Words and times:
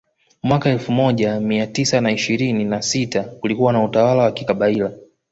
Mwaka 0.43 0.69
elfu 0.69 0.91
moja 0.91 1.39
mia 1.39 1.67
tisa 1.67 2.01
na 2.01 2.11
ishirini 2.11 2.65
na 2.65 2.81
sita 2.81 3.23
kulikuwa 3.23 3.73
na 3.73 3.83
utawala 3.83 4.23
wa 4.23 4.31
kikabila 4.31 4.91